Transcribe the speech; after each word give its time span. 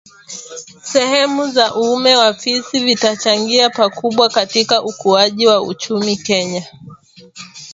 sehemu 0.83 1.47
za 1.49 1.75
uume 1.75 2.15
wa 2.15 2.33
fisi 2.33 2.79
vitachangia 2.85 3.69
pakubwa 3.69 4.29
katika 4.29 4.83
ukuaji 4.83 5.47
wa 5.47 5.61
uchumi 5.61 6.11
wa 6.11 6.23
Kenya 6.23 6.67